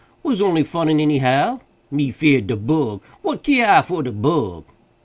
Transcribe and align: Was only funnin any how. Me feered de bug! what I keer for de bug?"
Was 0.23 0.41
only 0.41 0.63
funnin 0.63 0.99
any 0.99 1.19
how. 1.19 1.61
Me 1.91 2.09
feered 2.09 2.47
de 2.47 2.55
bug! 2.55 3.03
what 3.21 3.37
I 3.37 3.41
keer 3.43 3.83
for 3.83 4.01
de 4.01 4.11
bug?" 4.11 4.63